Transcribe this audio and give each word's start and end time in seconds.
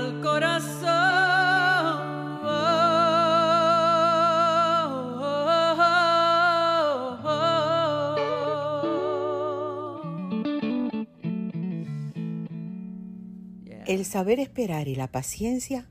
al 0.00 0.20
corazón. 0.20 0.80
El 13.86 14.04
saber 14.04 14.38
esperar 14.38 14.86
y 14.86 14.94
la 14.94 15.08
paciencia 15.08 15.88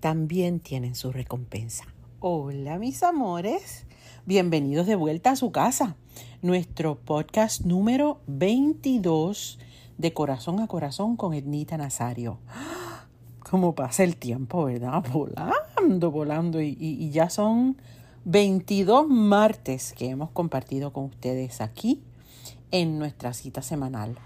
también 0.00 0.58
tienen 0.60 0.94
su 0.94 1.12
recompensa. 1.12 1.84
Hola 2.18 2.78
mis 2.78 3.02
amores, 3.02 3.86
bienvenidos 4.24 4.86
de 4.86 4.96
vuelta 4.96 5.32
a 5.32 5.36
su 5.36 5.52
casa, 5.52 5.96
nuestro 6.40 6.98
podcast 6.98 7.60
número 7.60 8.20
22 8.26 9.58
de 9.98 10.12
Corazón 10.14 10.60
a 10.60 10.66
Corazón 10.66 11.16
con 11.16 11.34
Ednita 11.34 11.76
Nazario. 11.76 12.38
Cómo 13.48 13.74
pasa 13.74 14.02
el 14.02 14.16
tiempo, 14.16 14.64
¿verdad? 14.64 15.04
Volando, 15.12 16.10
volando 16.10 16.60
y, 16.60 16.76
y 16.78 17.10
ya 17.10 17.30
son 17.30 17.76
22 18.24 19.08
martes 19.08 19.92
que 19.92 20.08
hemos 20.08 20.30
compartido 20.30 20.92
con 20.92 21.04
ustedes 21.04 21.60
aquí 21.60 22.02
en 22.72 22.98
nuestra 22.98 23.32
cita 23.32 23.62
semanal. 23.62 24.16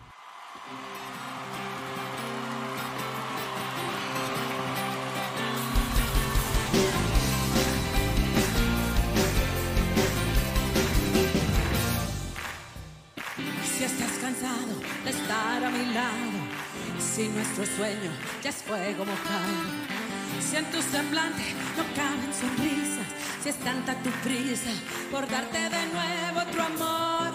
Nuestro 17.41 17.65
sueño 17.65 18.11
ya 18.43 18.51
es 18.51 18.57
fuego 18.57 19.05
mojado, 19.07 19.55
si 20.47 20.57
en 20.57 20.67
tu 20.67 20.83
semblante 20.83 21.43
no 21.77 21.85
caben 21.97 22.33
sonrisas, 22.35 23.07
si 23.43 23.49
es 23.49 23.57
tanta 23.61 23.95
tu 24.03 24.11
prisa 24.23 24.71
por 25.11 25.27
darte 25.27 25.59
de 25.59 25.87
nuevo 25.95 26.41
tu 26.53 26.61
amor, 26.61 27.33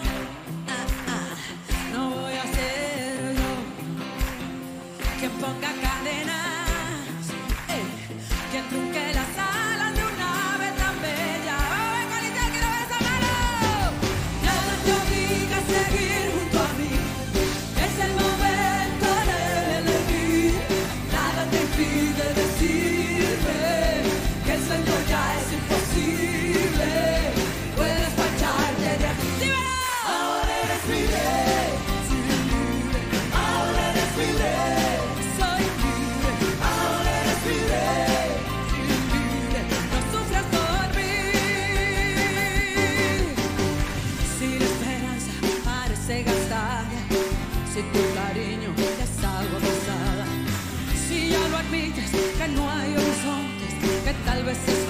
água 54.46 54.85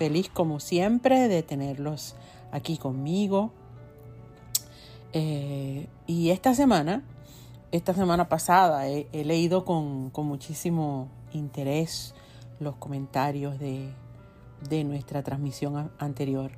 Feliz 0.00 0.30
como 0.30 0.60
siempre 0.60 1.28
de 1.28 1.42
tenerlos 1.42 2.16
aquí 2.52 2.78
conmigo. 2.78 3.52
Eh, 5.12 5.88
y 6.06 6.30
esta 6.30 6.54
semana, 6.54 7.04
esta 7.70 7.92
semana 7.92 8.26
pasada, 8.26 8.88
he, 8.88 9.06
leído 9.12 9.66
con, 9.66 10.08
con, 10.08 10.24
muchísimo 10.24 11.08
interés 11.34 12.14
los 12.60 12.76
comentarios 12.76 13.58
de, 13.58 13.90
de 14.70 14.84
nuestra 14.84 15.22
transmisión 15.22 15.92
anterior 15.98 16.52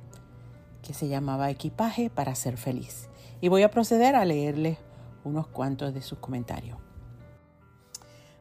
que 0.81 0.93
se 0.93 1.09
llamaba 1.09 1.49
Equipaje 1.49 2.09
para 2.09 2.35
ser 2.35 2.55
feliz. 2.55 3.09
Y 3.41 3.49
voy 3.49 3.63
a 3.63 3.71
proceder 3.71 4.15
a 4.15 4.23
leerles 4.23 4.77
unos 5.25 5.47
cuantos 5.47 5.93
de 5.93 6.01
sus 6.01 6.17
comentarios. 6.19 6.77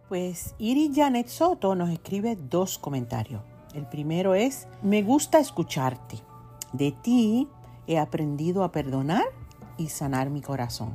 Pues 0.08 0.54
Iris 0.58 0.94
Janet 0.94 1.26
Soto 1.26 1.74
nos 1.74 1.90
escribe 1.90 2.36
dos 2.36 2.78
comentarios. 2.78 3.42
El 3.74 3.86
primero 3.86 4.34
es, 4.34 4.68
me 4.82 5.02
gusta 5.02 5.38
escucharte. 5.38 6.18
De 6.72 6.92
ti 6.92 7.48
he 7.86 7.98
aprendido 7.98 8.64
a 8.64 8.72
perdonar 8.72 9.24
y 9.78 9.88
sanar 9.88 10.30
mi 10.30 10.42
corazón. 10.42 10.92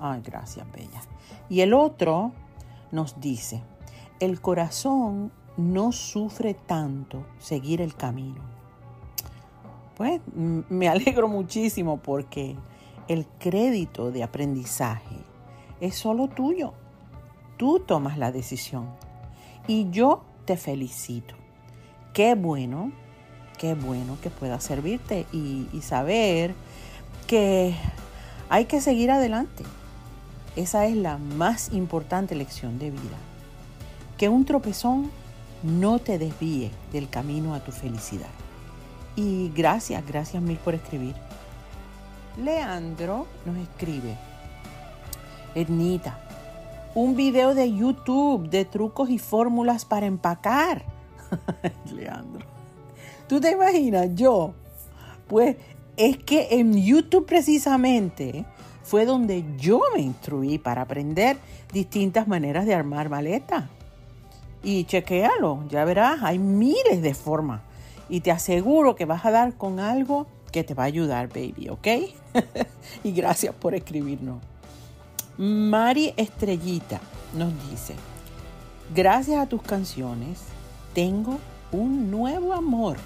Ay, 0.00 0.22
gracias, 0.24 0.70
Bella. 0.72 1.00
Y 1.48 1.60
el 1.60 1.74
otro 1.74 2.32
nos 2.92 3.20
dice, 3.20 3.62
el 4.20 4.40
corazón 4.40 5.32
no 5.56 5.92
sufre 5.92 6.54
tanto 6.54 7.26
seguir 7.38 7.80
el 7.80 7.94
camino. 7.94 8.40
Pues 9.96 10.20
me 10.34 10.88
alegro 10.88 11.28
muchísimo 11.28 11.98
porque 11.98 12.56
el 13.08 13.26
crédito 13.38 14.10
de 14.10 14.22
aprendizaje 14.22 15.16
es 15.80 15.96
solo 15.96 16.28
tuyo. 16.28 16.72
Tú 17.56 17.80
tomas 17.80 18.18
la 18.18 18.30
decisión. 18.30 18.88
Y 19.66 19.90
yo 19.90 20.22
te 20.44 20.56
felicito. 20.56 21.37
Qué 22.18 22.34
bueno 22.34 22.90
qué 23.58 23.74
bueno 23.74 24.18
que 24.20 24.28
pueda 24.28 24.58
servirte 24.58 25.24
y, 25.32 25.68
saber 25.82 26.52
que 27.28 27.76
hay 28.48 28.64
que 28.64 28.80
seguir 28.80 29.12
adelante. 29.12 29.62
Esa 30.56 30.86
es 30.86 30.96
la 30.96 31.18
más 31.18 31.72
importante 31.72 32.34
lección 32.34 32.80
de 32.80 32.90
vida. 32.90 33.16
Que 34.16 34.28
un 34.28 34.44
tropezón 34.44 35.12
no 35.62 36.00
te 36.00 36.18
desvíe 36.18 36.72
del 36.92 37.08
camino 37.08 37.54
a 37.54 37.60
tu 37.60 37.70
felicidad. 37.70 38.26
Y 39.14 39.52
gracias, 39.54 40.04
gracias 40.04 40.42
mil 40.42 40.56
por 40.56 40.74
escribir. 40.74 41.14
Leandro 42.36 43.28
nos 43.46 43.58
escribe, 43.58 44.16
Ednita, 45.54 46.18
un 46.96 47.14
video 47.14 47.54
de 47.54 47.72
YouTube 47.72 48.50
de 48.50 48.64
trucos 48.64 49.08
y 49.08 49.20
fórmulas 49.20 49.84
para 49.84 50.06
empacar. 50.06 50.97
Leandro, 51.94 52.46
¿tú 53.28 53.40
te 53.40 53.52
imaginas 53.52 54.08
yo? 54.14 54.54
Pues 55.26 55.56
es 55.96 56.16
que 56.18 56.48
en 56.52 56.80
YouTube 56.82 57.26
precisamente 57.26 58.44
fue 58.82 59.04
donde 59.04 59.44
yo 59.58 59.82
me 59.94 60.00
instruí 60.00 60.58
para 60.58 60.82
aprender 60.82 61.36
distintas 61.72 62.26
maneras 62.26 62.64
de 62.64 62.74
armar 62.74 63.10
maletas. 63.10 63.64
Y 64.62 64.84
chequéalo, 64.84 65.64
ya 65.68 65.84
verás, 65.84 66.22
hay 66.22 66.38
miles 66.38 67.02
de 67.02 67.14
formas. 67.14 67.60
Y 68.08 68.20
te 68.20 68.30
aseguro 68.30 68.96
que 68.96 69.04
vas 69.04 69.24
a 69.26 69.30
dar 69.30 69.54
con 69.54 69.78
algo 69.78 70.26
que 70.50 70.64
te 70.64 70.74
va 70.74 70.84
a 70.84 70.86
ayudar, 70.86 71.28
baby, 71.28 71.68
¿ok? 71.68 71.86
y 73.04 73.12
gracias 73.12 73.54
por 73.54 73.74
escribirnos. 73.74 74.42
Mari 75.36 76.14
Estrellita 76.16 77.00
nos 77.36 77.52
dice, 77.70 77.94
gracias 78.94 79.38
a 79.38 79.46
tus 79.46 79.62
canciones 79.62 80.38
tengo 80.94 81.38
un 81.72 82.10
nuevo 82.10 82.52
amor. 82.52 82.96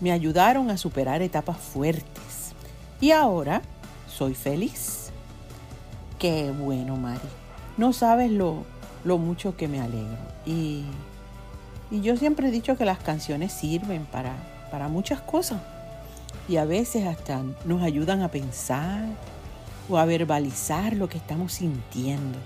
Me 0.00 0.12
ayudaron 0.12 0.70
a 0.70 0.76
superar 0.76 1.22
etapas 1.22 1.56
fuertes 1.58 2.52
y 3.00 3.10
ahora 3.10 3.62
soy 4.08 4.34
feliz. 4.34 5.10
Qué 6.18 6.50
bueno, 6.50 6.96
Mari. 6.96 7.20
No 7.76 7.92
sabes 7.92 8.30
lo, 8.30 8.64
lo 9.04 9.18
mucho 9.18 9.56
que 9.56 9.68
me 9.68 9.80
alegro. 9.80 10.18
Y, 10.46 10.84
y 11.90 12.00
yo 12.02 12.16
siempre 12.16 12.48
he 12.48 12.50
dicho 12.50 12.76
que 12.76 12.84
las 12.84 12.98
canciones 12.98 13.52
sirven 13.52 14.06
para, 14.06 14.34
para 14.70 14.88
muchas 14.88 15.20
cosas 15.20 15.60
y 16.48 16.56
a 16.56 16.64
veces 16.64 17.06
hasta 17.06 17.42
nos 17.64 17.82
ayudan 17.82 18.22
a 18.22 18.28
pensar 18.30 19.04
o 19.88 19.98
a 19.98 20.04
verbalizar 20.04 20.94
lo 20.94 21.08
que 21.08 21.18
estamos 21.18 21.52
sintiendo. 21.52 22.38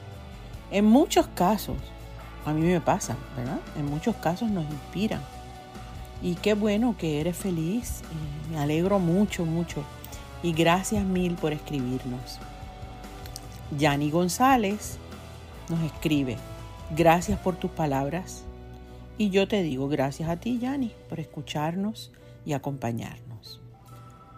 En 0.70 0.84
muchos 0.84 1.26
casos, 1.28 1.76
a 2.48 2.52
mí 2.52 2.62
me 2.62 2.80
pasa, 2.80 3.16
¿verdad? 3.36 3.60
En 3.76 3.86
muchos 3.86 4.16
casos 4.16 4.50
nos 4.50 4.64
inspiran. 4.64 5.20
Y 6.22 6.34
qué 6.34 6.54
bueno 6.54 6.96
que 6.98 7.20
eres 7.20 7.36
feliz. 7.36 8.02
me 8.50 8.58
alegro 8.58 8.98
mucho, 8.98 9.44
mucho. 9.44 9.84
Y 10.42 10.52
gracias 10.52 11.04
mil 11.04 11.34
por 11.34 11.52
escribirnos. 11.52 12.38
Yani 13.76 14.10
González 14.10 14.98
nos 15.68 15.80
escribe, 15.82 16.36
gracias 16.96 17.38
por 17.38 17.56
tus 17.56 17.70
palabras. 17.70 18.44
Y 19.18 19.30
yo 19.30 19.48
te 19.48 19.62
digo 19.62 19.88
gracias 19.88 20.28
a 20.28 20.36
ti, 20.36 20.58
Yani, 20.58 20.92
por 21.08 21.20
escucharnos 21.20 22.12
y 22.46 22.52
acompañarnos. 22.52 23.60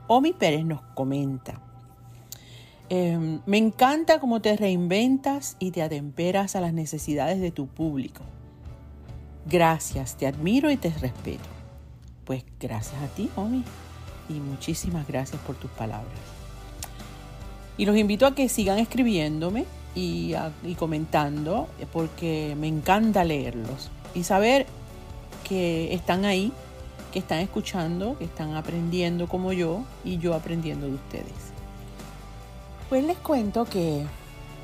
Omi 0.08 0.32
Pérez 0.32 0.64
nos 0.64 0.80
comenta, 0.94 1.60
em, 2.90 3.40
me 3.46 3.56
encanta 3.56 4.20
cómo 4.20 4.42
te 4.42 4.56
reinventas 4.56 5.56
y 5.58 5.70
te 5.70 5.82
atemperas 5.82 6.56
a 6.56 6.60
las 6.60 6.74
necesidades 6.74 7.40
de 7.40 7.50
tu 7.50 7.66
público. 7.66 8.22
Gracias, 9.46 10.16
te 10.16 10.26
admiro 10.26 10.70
y 10.70 10.76
te 10.76 10.90
respeto. 10.90 11.48
Pues 12.24 12.44
gracias 12.60 13.02
a 13.02 13.06
ti, 13.08 13.30
Omi, 13.36 13.64
y 14.28 14.34
muchísimas 14.34 15.08
gracias 15.08 15.40
por 15.42 15.56
tus 15.56 15.70
palabras. 15.70 16.20
Y 17.78 17.86
los 17.86 17.96
invito 17.96 18.26
a 18.26 18.34
que 18.34 18.48
sigan 18.50 18.78
escribiéndome 18.78 19.64
y, 19.94 20.34
y 20.62 20.74
comentando, 20.74 21.68
porque 21.92 22.54
me 22.60 22.68
encanta 22.68 23.24
leerlos 23.24 23.90
y 24.14 24.24
saber 24.24 24.66
que 25.48 25.94
están 25.94 26.26
ahí 26.26 26.52
que 27.10 27.18
están 27.18 27.40
escuchando, 27.40 28.16
que 28.18 28.24
están 28.24 28.54
aprendiendo 28.54 29.28
como 29.28 29.52
yo 29.52 29.82
y 30.04 30.18
yo 30.18 30.34
aprendiendo 30.34 30.86
de 30.86 30.94
ustedes. 30.94 31.52
Pues 32.90 33.04
les 33.04 33.18
cuento 33.18 33.66
que 33.66 34.04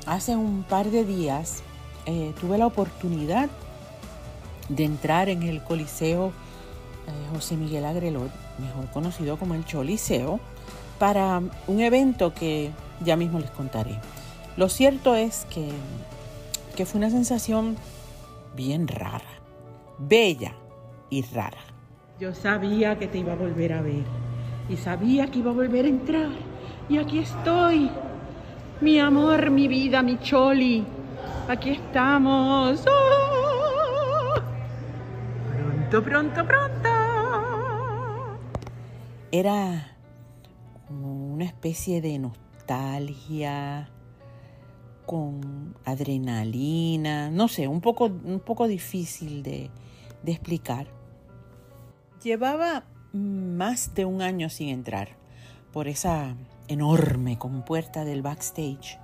hace 0.05 0.35
un 0.35 0.63
par 0.63 0.91
de 0.91 1.05
días 1.05 1.63
eh, 2.05 2.33
tuve 2.41 2.57
la 2.57 2.67
oportunidad 2.67 3.47
de 4.67 4.83
entrar 4.83 5.29
en 5.29 5.43
el 5.43 5.63
Coliseo 5.63 6.27
eh, 6.27 7.33
José 7.33 7.55
Miguel 7.55 7.85
Agrelot, 7.85 8.29
mejor 8.59 8.91
conocido 8.91 9.37
como 9.37 9.55
el 9.55 9.63
Choliseo, 9.63 10.41
para 10.99 11.41
un 11.67 11.79
evento 11.79 12.33
que 12.33 12.71
ya 12.99 13.15
mismo 13.15 13.39
les 13.39 13.49
contaré. 13.49 13.97
Lo 14.57 14.67
cierto 14.67 15.15
es 15.15 15.45
que, 15.49 15.69
que 16.75 16.85
fue 16.85 16.97
una 16.97 17.09
sensación 17.09 17.77
bien 18.57 18.89
rara, 18.89 19.39
bella 19.99 20.53
y 21.09 21.21
rara. 21.21 21.61
Yo 22.19 22.35
sabía 22.35 22.99
que 22.99 23.07
te 23.07 23.19
iba 23.19 23.31
a 23.31 23.37
volver 23.37 23.71
a 23.71 23.81
ver 23.81 24.03
y 24.67 24.75
sabía 24.75 25.27
que 25.27 25.39
iba 25.39 25.51
a 25.51 25.53
volver 25.53 25.85
a 25.85 25.87
entrar. 25.87 26.29
Y 26.89 26.97
aquí 26.97 27.19
estoy. 27.19 27.89
Mi 28.79 28.99
amor, 28.99 29.49
mi 29.49 29.67
vida, 29.67 30.03
mi 30.03 30.19
choli. 30.19 30.85
Aquí 31.47 31.71
estamos. 31.71 32.85
¡Oh! 32.87 34.35
Pronto, 35.49 36.03
pronto, 36.03 36.45
pronto. 36.45 36.89
Era 39.31 39.97
como 40.87 41.33
una 41.33 41.45
especie 41.45 42.01
de 42.01 42.19
nostalgia 42.19 43.89
con 45.07 45.75
adrenalina, 45.83 47.31
no 47.31 47.47
sé, 47.47 47.67
un 47.67 47.81
poco, 47.81 48.05
un 48.05 48.39
poco 48.45 48.67
difícil 48.67 49.41
de, 49.41 49.71
de 50.21 50.31
explicar. 50.31 50.85
Llevaba 52.21 52.83
más 53.11 53.95
de 53.95 54.05
un 54.05 54.21
año 54.21 54.49
sin 54.49 54.69
entrar 54.69 55.17
por 55.73 55.87
esa 55.87 56.35
enorme 56.67 57.37
compuerta 57.37 58.05
del 58.05 58.21
backstage 58.21 58.99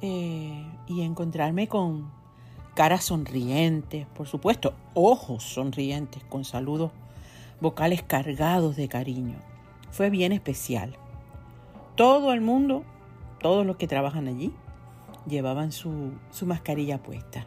eh, 0.00 0.66
y 0.86 1.02
encontrarme 1.02 1.68
con 1.68 2.10
caras 2.74 3.04
sonrientes, 3.04 4.06
por 4.06 4.26
supuesto, 4.26 4.74
ojos 4.94 5.42
sonrientes, 5.44 6.24
con 6.24 6.44
saludos 6.44 6.90
vocales 7.60 8.02
cargados 8.02 8.76
de 8.76 8.88
cariño. 8.88 9.36
Fue 9.90 10.10
bien 10.10 10.32
especial. 10.32 10.96
Todo 11.94 12.32
el 12.32 12.40
mundo, 12.40 12.82
todos 13.40 13.64
los 13.64 13.76
que 13.76 13.86
trabajan 13.86 14.26
allí, 14.26 14.52
llevaban 15.26 15.70
su, 15.70 16.12
su 16.30 16.46
mascarilla 16.46 17.02
puesta. 17.02 17.46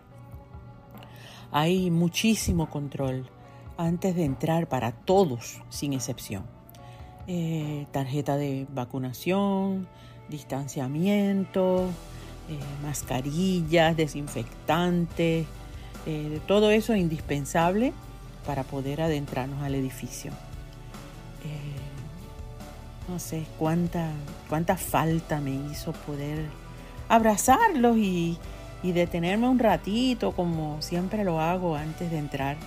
Hay 1.52 1.92
muchísimo 1.92 2.70
control 2.70 3.30
antes 3.78 4.16
de 4.16 4.24
entrar 4.24 4.70
para 4.70 4.92
todos, 4.92 5.62
sin 5.70 5.94
excepción. 5.94 6.55
Eh, 7.27 7.88
tarjeta 7.91 8.38
de 8.38 8.67
vacunación, 8.70 9.88
distanciamiento, 10.29 11.89
eh, 12.50 12.60
mascarillas, 12.84 13.98
desinfectantes, 13.98 15.48
eh, 16.05 16.39
todo 16.48 16.70
eso 16.70 16.94
es 16.94 17.00
indispensable 17.00 17.94
para 18.46 18.62
poder 18.63 19.01
adentrarnos 19.01 19.63
al 19.63 19.74
edificio. 19.75 20.32
no 23.08 23.20
sé 23.20 23.44
cuánta, 23.60 24.10
cuánta 24.50 24.77
falta 24.77 25.39
me 25.39 25.51
hizo 25.72 25.94
poder 25.94 26.46
abrazarlos 27.08 27.98
y, 27.98 28.39
y 28.82 28.94
detenerme 28.94 29.48
un 29.48 29.60
ratito 29.60 30.32
como 30.32 30.82
siempre 30.82 31.24
lo 31.24 31.39
hago 31.39 31.75
antes 31.75 32.10
de 32.10 32.17
entrar 32.17 32.58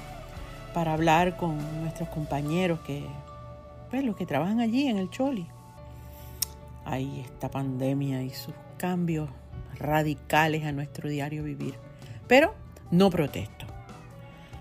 para 0.74 0.94
hablar 0.94 1.36
con 1.36 1.58
nuestros 1.82 2.08
compañeros 2.10 2.78
que, 2.86 3.04
pues, 3.90 4.04
los 4.04 4.16
que 4.16 4.26
trabajan 4.26 4.60
allí 4.60 4.86
en 4.86 4.98
el 4.98 5.10
Choli. 5.10 5.46
Hay 6.84 7.20
esta 7.20 7.50
pandemia 7.50 8.22
y 8.22 8.30
sus 8.30 8.54
cambios 8.76 9.28
radicales 9.78 10.64
a 10.64 10.72
nuestro 10.72 11.08
diario 11.08 11.44
vivir. 11.44 11.74
Pero 12.26 12.54
no 12.90 13.10
protesto. 13.10 13.66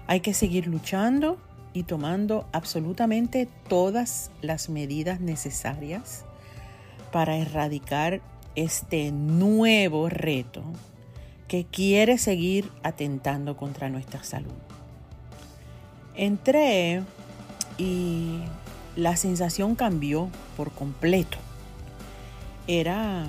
Hay 0.07 0.21
que 0.21 0.33
seguir 0.33 0.67
luchando 0.67 1.37
y 1.73 1.83
tomando 1.83 2.47
absolutamente 2.53 3.47
todas 3.67 4.31
las 4.41 4.69
medidas 4.69 5.19
necesarias 5.19 6.25
para 7.11 7.37
erradicar 7.37 8.21
este 8.55 9.11
nuevo 9.11 10.09
reto 10.09 10.63
que 11.47 11.65
quiere 11.65 12.17
seguir 12.17 12.69
atentando 12.83 13.55
contra 13.55 13.89
nuestra 13.89 14.23
salud. 14.23 14.51
Entré 16.15 17.03
y 17.77 18.39
la 18.97 19.15
sensación 19.15 19.75
cambió 19.75 20.27
por 20.57 20.71
completo. 20.71 21.37
Era 22.67 23.27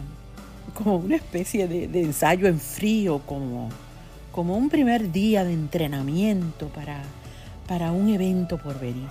como 0.74 0.96
una 0.96 1.16
especie 1.16 1.68
de, 1.68 1.84
ensayo 2.00 2.48
en 2.48 2.58
frío, 2.58 3.20
como, 3.20 3.68
como 4.32 4.56
un 4.56 4.70
primer 4.70 5.12
día 5.12 5.44
de 5.44 5.52
entrenamiento 5.52 6.68
para, 6.68 7.02
para 7.68 7.92
un 7.92 8.08
evento 8.08 8.56
por 8.58 8.80
venir. 8.80 9.08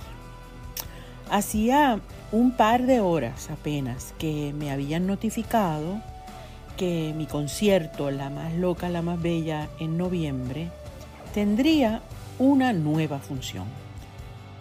Hacía 1.30 2.00
un 2.32 2.50
par 2.52 2.86
de 2.86 3.00
horas 3.00 3.50
apenas 3.50 4.12
que 4.18 4.52
me 4.58 4.70
habían 4.70 5.06
notificado 5.06 6.00
que 6.76 7.12
mi 7.16 7.26
concierto 7.26 8.10
La 8.10 8.30
más 8.30 8.54
loca, 8.54 8.88
la 8.88 9.02
más 9.02 9.20
bella 9.20 9.68
en 9.78 9.98
noviembre 9.98 10.70
tendría 11.34 12.02
una 12.38 12.72
nueva 12.72 13.18
función. 13.18 13.66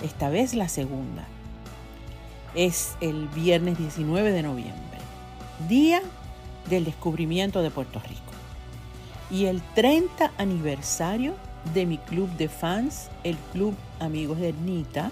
Esta 0.03 0.29
vez 0.29 0.53
la 0.53 0.67
segunda. 0.67 1.27
Es 2.57 2.97
el 3.01 3.27
viernes 3.27 3.77
19 3.77 4.31
de 4.31 4.41
noviembre, 4.41 4.97
día 5.69 6.01
del 6.67 6.85
descubrimiento 6.85 7.61
de 7.61 7.69
Puerto 7.69 7.99
Rico. 7.99 8.33
Y 9.29 9.45
el 9.45 9.61
30 9.75 10.31
aniversario 10.39 11.35
de 11.75 11.85
mi 11.85 11.99
club 11.99 12.27
de 12.31 12.49
fans, 12.49 13.11
el 13.23 13.37
Club 13.53 13.75
Amigos 13.99 14.39
de 14.39 14.53
Nita, 14.53 15.11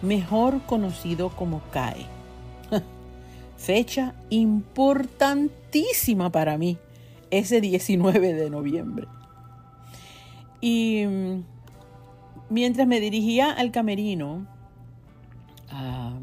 mejor 0.00 0.62
conocido 0.62 1.28
como 1.28 1.60
CAE. 1.70 2.06
Fecha 3.58 4.14
importantísima 4.30 6.32
para 6.32 6.56
mí, 6.56 6.78
ese 7.30 7.60
19 7.60 8.32
de 8.32 8.48
noviembre. 8.48 9.06
Y 10.62 11.04
mm, 11.04 11.44
mientras 12.48 12.88
me 12.88 13.00
dirigía 13.00 13.52
al 13.52 13.70
camerino 13.70 14.46
a, 15.68 16.14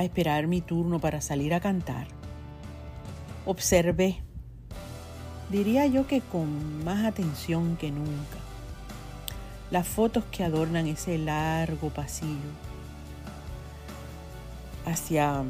a 0.00 0.04
esperar 0.04 0.46
mi 0.46 0.60
turno 0.60 0.98
para 0.98 1.20
salir 1.20 1.54
a 1.54 1.60
cantar, 1.60 2.06
observé, 3.46 4.20
diría 5.50 5.86
yo 5.86 6.06
que 6.06 6.20
con 6.20 6.84
más 6.84 7.04
atención 7.04 7.76
que 7.76 7.90
nunca, 7.90 8.38
las 9.70 9.86
fotos 9.86 10.24
que 10.30 10.42
adornan 10.44 10.86
ese 10.86 11.18
largo 11.18 11.90
pasillo. 11.90 12.50
Hacia, 14.86 15.44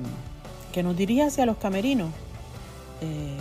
que 0.73 0.83
nos 0.83 0.97
diría 0.97 1.26
hacia 1.26 1.47
los 1.47 1.57
camerinos, 1.57 2.11
eh, 3.00 3.38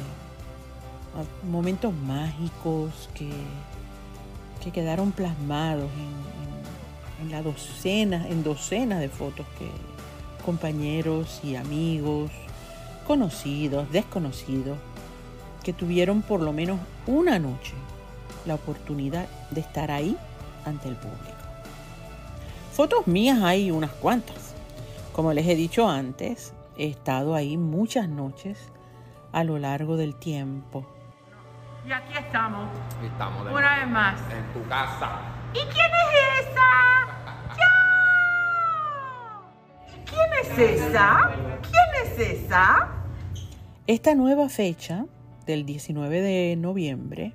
momentos 1.49 1.93
mágicos 1.93 3.09
que, 3.13 3.29
que 4.63 4.71
quedaron 4.71 5.11
plasmados 5.11 5.89
en, 7.21 7.35
en, 7.35 7.43
docena, 7.43 8.27
en 8.29 8.43
docenas 8.43 8.99
de 8.99 9.09
fotos 9.09 9.45
que 9.57 9.69
compañeros 10.45 11.39
y 11.43 11.55
amigos, 11.55 12.31
conocidos, 13.07 13.91
desconocidos, 13.91 14.77
que 15.63 15.73
tuvieron 15.73 16.21
por 16.21 16.41
lo 16.41 16.53
menos 16.53 16.79
una 17.07 17.39
noche 17.39 17.73
la 18.45 18.55
oportunidad 18.55 19.27
de 19.51 19.61
estar 19.61 19.91
ahí 19.91 20.17
ante 20.65 20.87
el 20.87 20.95
público. 20.95 21.37
Fotos 22.73 23.07
mías 23.07 23.41
hay 23.43 23.71
unas 23.71 23.91
cuantas 23.91 24.49
como 25.19 25.33
les 25.33 25.45
he 25.47 25.55
dicho 25.55 25.89
antes, 25.89 26.53
he 26.77 26.87
estado 26.87 27.35
ahí 27.35 27.57
muchas 27.57 28.07
noches 28.07 28.71
a 29.33 29.43
lo 29.43 29.59
largo 29.59 29.97
del 29.97 30.15
tiempo. 30.15 30.87
Y 31.85 31.91
aquí 31.91 32.13
estamos. 32.17 32.69
Estamos 33.03 33.43
de 33.43 33.51
Una 33.51 33.79
vez 33.79 33.87
más. 33.89 34.21
En 34.31 34.53
tu 34.53 34.65
casa. 34.69 35.19
¿Y 35.51 35.59
quién 35.59 35.71
es 35.73 36.47
esa? 36.47 37.18
Es 40.51 40.81
esa? 40.81 41.31
¿Quién 41.61 42.05
es 42.05 42.43
esa? 42.43 42.89
Esta 43.87 44.15
nueva 44.15 44.49
fecha 44.49 45.05
del 45.45 45.65
19 45.65 46.21
de 46.21 46.55
noviembre 46.55 47.33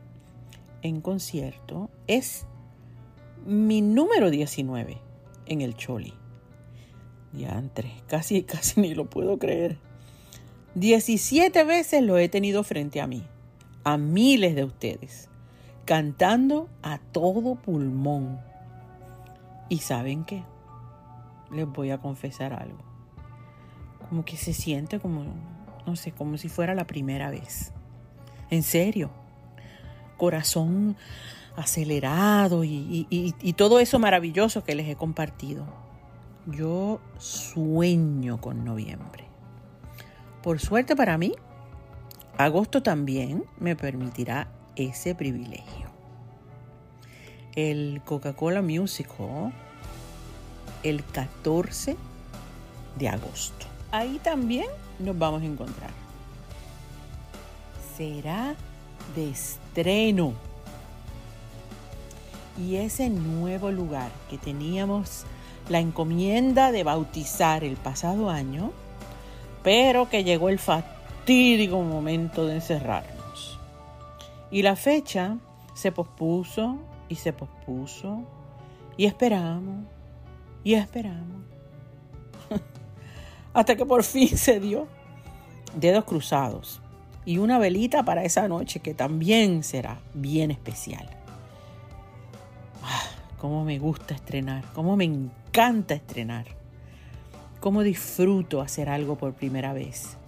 en 0.82 1.00
concierto 1.00 1.90
es 2.06 2.46
mi 3.46 3.82
número 3.82 4.30
19 4.30 4.98
en 5.46 5.60
el 5.60 5.74
Choli. 5.74 6.14
Diantre, 7.32 7.92
casi, 8.06 8.42
casi 8.42 8.80
ni 8.80 8.94
lo 8.94 9.08
puedo 9.08 9.38
creer. 9.38 9.78
17 10.74 11.64
veces 11.64 12.02
lo 12.02 12.18
he 12.18 12.28
tenido 12.28 12.64
frente 12.64 13.00
a 13.00 13.06
mí, 13.06 13.24
a 13.84 13.96
miles 13.96 14.54
de 14.54 14.64
ustedes, 14.64 15.28
cantando 15.84 16.68
a 16.82 16.98
todo 16.98 17.54
pulmón. 17.56 18.40
¿Y 19.68 19.78
saben 19.78 20.24
qué? 20.24 20.42
Les 21.50 21.66
voy 21.66 21.90
a 21.90 21.98
confesar 21.98 22.52
algo. 22.52 22.93
Como 24.14 24.24
que 24.24 24.36
se 24.36 24.52
siente 24.52 25.00
como, 25.00 25.24
no 25.88 25.96
sé, 25.96 26.12
como 26.12 26.38
si 26.38 26.48
fuera 26.48 26.72
la 26.76 26.86
primera 26.86 27.30
vez. 27.30 27.72
En 28.48 28.62
serio. 28.62 29.10
Corazón 30.16 30.96
acelerado 31.56 32.62
y, 32.62 33.54
todo 33.56 33.80
eso 33.80 33.98
maravilloso 33.98 34.62
que 34.62 34.76
les 34.76 34.88
he 34.88 34.94
compartido 34.94 35.66
yo 36.46 37.00
sueño 37.18 38.40
con 38.40 38.64
noviembre. 38.64 39.24
Por 40.44 40.60
suerte 40.60 40.94
para 40.94 41.18
mí, 41.18 41.32
agosto 42.38 42.84
también 42.84 43.44
me 43.58 43.74
permitirá 43.74 44.46
ese 44.76 45.16
privilegio. 45.16 45.88
El 47.56 48.00
Coca-Cola 48.04 48.62
Music 48.62 49.08
Hall 49.18 49.52
el 50.84 51.02
14 51.02 51.96
de 52.96 53.08
agosto. 53.08 53.73
Ahí 53.94 54.18
también 54.24 54.66
nos 54.98 55.16
vamos 55.16 55.42
a 55.42 55.44
encontrar. 55.44 55.90
Será 57.96 58.56
de 59.14 59.30
estreno. 59.30 60.32
Y 62.58 62.74
ese 62.74 63.08
nuevo 63.08 63.70
lugar 63.70 64.10
que 64.28 64.36
teníamos 64.36 65.26
la 65.68 65.78
encomienda 65.78 66.72
de 66.72 66.82
bautizar 66.82 67.62
el 67.62 67.76
pasado 67.76 68.30
año, 68.30 68.72
pero 69.62 70.10
que 70.10 70.24
llegó 70.24 70.48
el 70.48 70.58
fatídico 70.58 71.80
momento 71.80 72.46
de 72.46 72.56
encerrarnos. 72.56 73.60
Y 74.50 74.62
la 74.62 74.74
fecha 74.74 75.36
se 75.74 75.92
pospuso 75.92 76.78
y 77.08 77.14
se 77.14 77.32
pospuso 77.32 78.24
y 78.96 79.06
esperamos 79.06 79.84
y 80.64 80.74
esperamos. 80.74 81.44
Hasta 83.54 83.76
que 83.76 83.86
por 83.86 84.02
fin 84.02 84.28
se 84.36 84.60
dio 84.60 84.86
dedos 85.74 86.04
cruzados 86.04 86.80
y 87.24 87.38
una 87.38 87.58
velita 87.58 88.04
para 88.04 88.24
esa 88.24 88.46
noche 88.48 88.80
que 88.80 88.92
también 88.92 89.62
será 89.62 89.98
bien 90.12 90.50
especial. 90.50 91.08
Ah, 92.82 93.04
cómo 93.38 93.64
me 93.64 93.78
gusta 93.78 94.14
estrenar, 94.14 94.64
cómo 94.74 94.96
me 94.96 95.04
encanta 95.04 95.94
estrenar. 95.94 96.46
Cómo 97.60 97.82
disfruto 97.82 98.60
hacer 98.60 98.90
algo 98.90 99.16
por 99.16 99.32
primera 99.32 99.72
vez. 99.72 100.18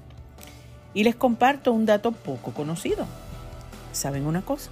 Y 0.94 1.04
les 1.04 1.16
comparto 1.16 1.70
un 1.72 1.84
dato 1.84 2.12
poco 2.12 2.54
conocido. 2.54 3.04
¿Saben 3.92 4.26
una 4.26 4.40
cosa? 4.40 4.70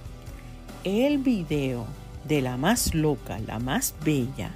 El 0.83 1.19
video 1.19 1.85
de 2.27 2.41
la 2.41 2.57
más 2.57 2.95
loca, 2.95 3.37
la 3.37 3.59
más 3.59 3.93
bella, 4.03 4.49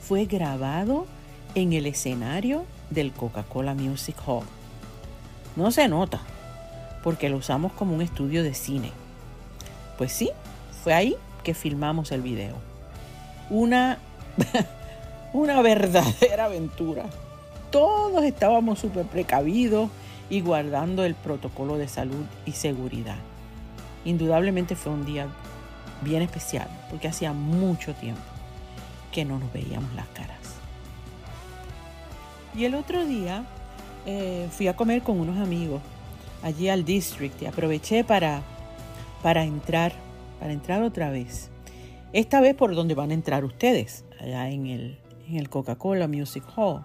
fue 0.00 0.26
grabado 0.26 1.06
en 1.56 1.72
el 1.72 1.86
escenario 1.86 2.64
del 2.92 3.12
Coca-Cola 3.12 3.74
Music 3.74 4.16
Hall. 4.26 4.44
No 5.56 5.70
se 5.70 5.88
nota, 5.88 6.20
porque 7.02 7.28
lo 7.28 7.36
usamos 7.38 7.72
como 7.72 7.94
un 7.94 8.02
estudio 8.02 8.42
de 8.42 8.54
cine. 8.54 8.92
Pues 9.98 10.12
sí, 10.12 10.30
fue 10.82 10.94
ahí 10.94 11.16
que 11.42 11.54
filmamos 11.54 12.12
el 12.12 12.22
video. 12.22 12.56
Una 13.50 13.98
una 15.32 15.62
verdadera 15.62 16.44
aventura. 16.44 17.04
Todos 17.70 18.24
estábamos 18.24 18.78
súper 18.78 19.06
precavidos 19.06 19.90
y 20.28 20.40
guardando 20.40 21.04
el 21.04 21.14
protocolo 21.14 21.78
de 21.78 21.88
salud 21.88 22.24
y 22.46 22.52
seguridad. 22.52 23.16
Indudablemente 24.04 24.76
fue 24.76 24.92
un 24.92 25.04
día 25.04 25.28
bien 26.02 26.22
especial 26.22 26.68
porque 26.90 27.08
hacía 27.08 27.32
mucho 27.32 27.94
tiempo 27.94 28.20
que 29.10 29.24
no 29.24 29.38
nos 29.38 29.52
veíamos 29.52 29.92
las 29.94 30.06
caras. 30.08 30.41
Y 32.54 32.64
el 32.64 32.74
otro 32.74 33.04
día 33.06 33.44
eh, 34.04 34.48
fui 34.50 34.68
a 34.68 34.76
comer 34.76 35.02
con 35.02 35.18
unos 35.18 35.38
amigos 35.38 35.80
allí 36.42 36.68
al 36.68 36.84
district 36.84 37.40
y 37.42 37.46
aproveché 37.46 38.04
para, 38.04 38.42
para 39.22 39.44
entrar, 39.44 39.92
para 40.38 40.52
entrar 40.52 40.82
otra 40.82 41.10
vez. 41.10 41.50
Esta 42.12 42.40
vez 42.40 42.54
por 42.54 42.74
donde 42.74 42.94
van 42.94 43.10
a 43.10 43.14
entrar 43.14 43.44
ustedes, 43.44 44.04
allá 44.20 44.50
en 44.50 44.66
el, 44.66 44.98
en 45.28 45.36
el 45.36 45.48
Coca-Cola 45.48 46.08
Music 46.08 46.44
Hall. 46.56 46.84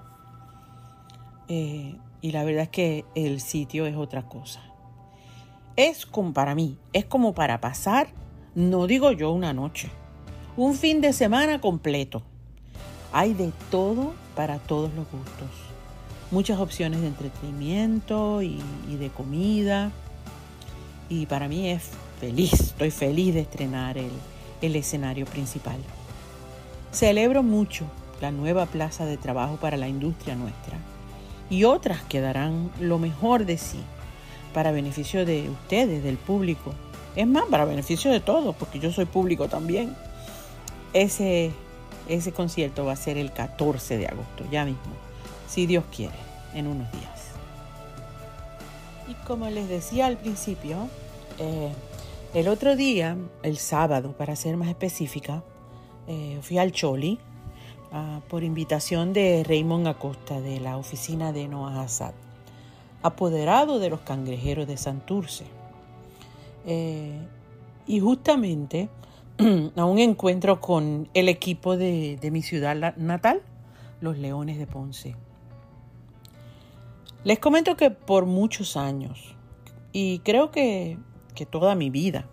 Eh, 1.49 1.95
y 2.21 2.31
la 2.31 2.43
verdad 2.43 2.63
es 2.63 2.69
que 2.69 3.05
el 3.15 3.41
sitio 3.41 3.85
es 3.85 3.95
otra 3.95 4.23
cosa. 4.23 4.61
Es 5.75 6.05
como 6.05 6.33
para 6.33 6.55
mí, 6.55 6.77
es 6.93 7.05
como 7.05 7.33
para 7.33 7.59
pasar, 7.59 8.07
no 8.55 8.87
digo 8.87 9.11
yo 9.11 9.31
una 9.31 9.53
noche, 9.53 9.89
un 10.55 10.75
fin 10.75 11.01
de 11.01 11.13
semana 11.13 11.59
completo. 11.59 12.23
Hay 13.11 13.33
de 13.33 13.51
todo 13.69 14.13
para 14.37 14.59
todos 14.59 14.93
los 14.93 15.09
gustos. 15.11 15.49
Muchas 16.29 16.59
opciones 16.59 17.01
de 17.01 17.07
entretenimiento 17.07 18.43
y, 18.43 18.61
y 18.87 18.95
de 18.95 19.09
comida. 19.09 19.91
Y 21.09 21.25
para 21.25 21.47
mí 21.47 21.71
es 21.71 21.89
feliz, 22.21 22.53
estoy 22.53 22.91
feliz 22.91 23.33
de 23.33 23.41
estrenar 23.41 23.97
el, 23.97 24.11
el 24.61 24.75
escenario 24.75 25.25
principal. 25.25 25.77
Celebro 26.91 27.41
mucho 27.41 27.85
la 28.21 28.31
nueva 28.31 28.67
plaza 28.67 29.05
de 29.05 29.17
trabajo 29.17 29.55
para 29.57 29.75
la 29.75 29.87
industria 29.87 30.35
nuestra. 30.35 30.77
Y 31.49 31.63
otras 31.63 32.03
que 32.03 32.21
darán 32.21 32.69
lo 32.79 32.99
mejor 32.99 33.45
de 33.45 33.57
sí 33.57 33.79
para 34.53 34.71
beneficio 34.71 35.25
de 35.25 35.49
ustedes, 35.49 36.03
del 36.03 36.17
público. 36.17 36.73
Es 37.15 37.25
más, 37.25 37.45
para 37.45 37.65
beneficio 37.65 38.11
de 38.11 38.19
todos, 38.19 38.55
porque 38.55 38.79
yo 38.79 38.91
soy 38.91 39.05
público 39.05 39.47
también. 39.47 39.95
Ese, 40.93 41.51
ese 42.07 42.31
concierto 42.31 42.85
va 42.85 42.93
a 42.93 42.95
ser 42.95 43.17
el 43.17 43.31
14 43.31 43.97
de 43.97 44.07
agosto, 44.07 44.45
ya 44.51 44.65
mismo, 44.65 44.93
si 45.47 45.65
Dios 45.65 45.83
quiere, 45.95 46.15
en 46.53 46.67
unos 46.67 46.91
días. 46.91 47.31
Y 49.07 49.13
como 49.25 49.49
les 49.49 49.69
decía 49.69 50.05
al 50.07 50.17
principio, 50.17 50.89
eh, 51.39 51.71
el 52.33 52.47
otro 52.49 52.75
día, 52.75 53.17
el 53.43 53.57
sábado, 53.57 54.11
para 54.11 54.35
ser 54.35 54.57
más 54.57 54.69
específica, 54.69 55.43
eh, 56.07 56.39
fui 56.41 56.57
al 56.57 56.71
Choli 56.71 57.19
ah, 57.91 58.21
por 58.27 58.43
invitación 58.43 59.13
de 59.13 59.43
Raymond 59.47 59.87
Acosta 59.87 60.41
de 60.41 60.59
la 60.59 60.77
oficina 60.77 61.31
de 61.31 61.47
Noah 61.47 61.81
Assad, 61.81 62.13
apoderado 63.01 63.79
de 63.79 63.89
los 63.89 64.01
cangrejeros 64.01 64.67
de 64.67 64.77
Santurce. 64.77 65.45
Eh, 66.65 67.17
y 67.87 68.01
justamente 68.01 68.89
a 69.75 69.85
un 69.85 69.99
encuentro 69.99 70.59
con 70.59 71.09
el 71.13 71.29
equipo 71.29 71.77
de, 71.77 72.17
de 72.19 72.31
mi 72.31 72.41
ciudad 72.41 72.95
natal, 72.97 73.41
los 74.01 74.17
Leones 74.17 74.57
de 74.57 74.67
Ponce. 74.67 75.15
Les 77.23 77.39
comento 77.39 77.75
que 77.75 77.91
por 77.91 78.25
muchos 78.25 78.77
años, 78.77 79.35
y 79.91 80.19
creo 80.19 80.51
que, 80.51 80.97
que 81.35 81.45
toda 81.45 81.75
mi 81.75 81.89
vida, 81.89 82.27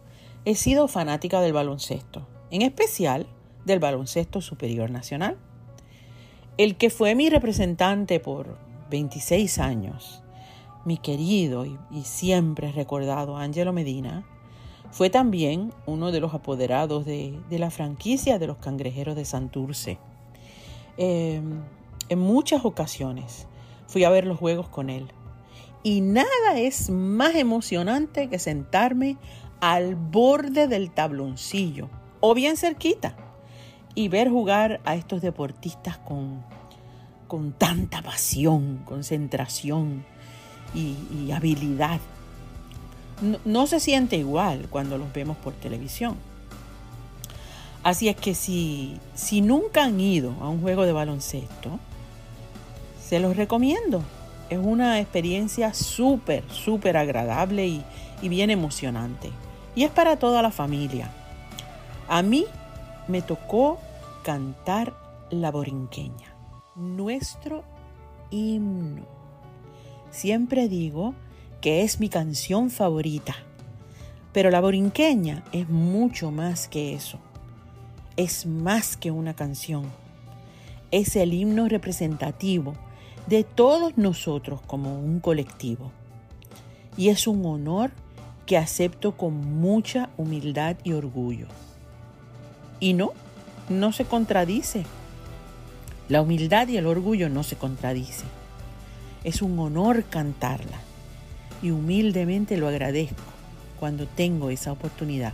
he 0.44 0.54
sido 0.54 0.88
fanática 0.88 1.40
del 1.40 1.52
baloncesto, 1.52 2.26
en 2.50 2.62
especial 2.62 3.26
del 3.64 3.80
baloncesto 3.80 4.40
superior 4.40 4.90
nacional. 4.90 5.36
El 6.58 6.76
que 6.76 6.90
fue 6.90 7.14
mi 7.14 7.30
representante 7.30 8.20
por 8.20 8.58
26 8.90 9.58
años, 9.58 10.22
mi 10.84 10.98
querido 10.98 11.64
y, 11.64 12.02
siempre 12.04 12.70
recordado 12.70 13.36
Angelo 13.36 13.72
Medina, 13.72 14.24
fue 14.94 15.10
también 15.10 15.72
uno 15.86 16.12
de 16.12 16.20
los 16.20 16.34
apoderados 16.34 17.04
de, 17.04 17.36
la 17.50 17.72
franquicia 17.72 18.38
de 18.38 18.46
los 18.46 18.58
cangrejeros 18.58 19.16
de 19.16 19.24
Santurce. 19.24 19.98
Em, 20.96 21.62
en 22.08 22.18
muchas 22.20 22.64
ocasiones 22.64 23.48
fui 23.88 24.04
a 24.04 24.10
ver 24.10 24.24
los 24.24 24.38
juegos 24.38 24.68
con 24.68 24.90
él. 24.90 25.08
Y 25.82 26.00
nada 26.00 26.28
es 26.54 26.90
más 26.90 27.34
emocionante 27.34 28.28
que 28.28 28.38
sentarme 28.38 29.16
al 29.60 29.96
borde 29.96 30.68
del 30.68 30.92
tabloncillo 30.92 31.90
o 32.20 32.32
bien 32.32 32.56
cerquita 32.56 33.16
y 33.96 34.06
ver 34.06 34.30
jugar 34.30 34.80
a 34.84 34.94
estos 34.94 35.22
deportistas 35.22 35.98
con, 35.98 36.44
con 37.26 37.52
tanta 37.52 38.00
pasión, 38.00 38.82
concentración 38.84 40.04
y, 40.72 41.32
habilidad. 41.32 42.00
No, 43.44 43.66
se 43.66 43.80
siente 43.80 44.16
igual 44.16 44.66
cuando 44.70 44.98
los 44.98 45.12
vemos 45.12 45.36
por 45.36 45.52
televisión. 45.54 46.16
Así 47.82 48.08
es 48.08 48.16
que 48.16 48.34
si, 48.34 48.98
si 49.14 49.40
nunca 49.40 49.84
han 49.84 50.00
ido 50.00 50.32
a 50.40 50.48
un 50.48 50.60
juego 50.60 50.84
de 50.84 50.92
baloncesto, 50.92 51.78
se 53.02 53.20
los 53.20 53.36
recomiendo. 53.36 54.02
Es 54.50 54.58
una 54.58 55.00
experiencia 55.00 55.74
súper, 55.74 56.44
súper 56.50 56.96
agradable 56.96 57.66
y, 57.66 57.84
y 58.22 58.28
bien 58.28 58.50
emocionante. 58.50 59.30
Y 59.74 59.84
es 59.84 59.90
para 59.90 60.18
toda 60.18 60.42
la 60.42 60.50
familia. 60.50 61.10
A 62.08 62.22
mí 62.22 62.46
me 63.08 63.22
tocó 63.22 63.78
cantar 64.22 64.94
la 65.30 65.50
borinqueña, 65.50 66.34
nuestro 66.74 67.64
himno. 68.30 69.04
Siempre 70.10 70.68
digo 70.68 71.14
que 71.64 71.80
es 71.80 71.98
mi 71.98 72.10
canción 72.10 72.68
favorita, 72.68 73.36
pero 74.34 74.50
la 74.50 74.60
borinqueña 74.60 75.44
es 75.50 75.66
mucho 75.70 76.30
más 76.30 76.68
que 76.68 76.92
eso. 76.92 77.18
Es 78.18 78.44
más 78.44 78.98
que 78.98 79.10
una 79.10 79.32
canción. 79.32 79.90
Es 80.90 81.16
el 81.16 81.32
himno 81.32 81.66
representativo 81.66 82.74
de 83.28 83.44
todos 83.44 83.96
nosotros 83.96 84.60
como 84.66 85.00
un 85.00 85.20
colectivo. 85.20 85.90
Y 86.98 87.08
es 87.08 87.26
un 87.26 87.46
honor 87.46 87.92
que 88.44 88.58
acepto 88.58 89.16
con 89.16 89.34
mucha 89.58 90.10
humildad 90.18 90.76
y 90.84 90.92
orgullo. 90.92 91.46
Y 92.78 92.92
no, 92.92 93.12
no 93.70 93.90
se 93.92 94.04
contradice. 94.04 94.84
La 96.10 96.20
humildad 96.20 96.68
y 96.68 96.76
el 96.76 96.86
orgullo 96.86 97.30
no 97.30 97.42
se 97.42 97.56
contradicen. 97.56 98.28
Es 99.24 99.40
un 99.40 99.58
honor 99.58 100.04
cantarla 100.04 100.78
y 101.64 101.70
humildemente 101.70 102.58
lo 102.58 102.68
agradezco 102.68 103.22
cuando 103.80 104.06
tengo 104.06 104.50
esa 104.50 104.70
oportunidad. 104.70 105.32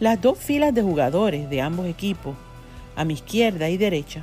Las 0.00 0.18
dos 0.18 0.38
filas 0.38 0.72
de 0.72 0.80
jugadores 0.80 1.50
de 1.50 1.60
ambos 1.60 1.86
equipos, 1.86 2.34
a 2.96 3.04
mi 3.04 3.14
izquierda 3.14 3.68
y 3.68 3.76
derecha, 3.76 4.22